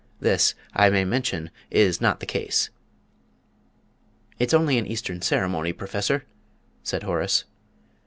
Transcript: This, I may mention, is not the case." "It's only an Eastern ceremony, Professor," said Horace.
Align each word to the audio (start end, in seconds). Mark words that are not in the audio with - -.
This, 0.19 0.55
I 0.73 0.89
may 0.89 1.05
mention, 1.05 1.51
is 1.69 2.01
not 2.01 2.21
the 2.21 2.25
case." 2.25 2.71
"It's 4.39 4.51
only 4.51 4.79
an 4.79 4.87
Eastern 4.87 5.21
ceremony, 5.21 5.73
Professor," 5.73 6.25
said 6.81 7.03
Horace. 7.03 7.43